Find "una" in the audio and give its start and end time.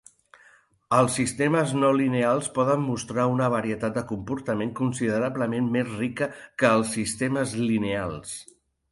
3.33-3.49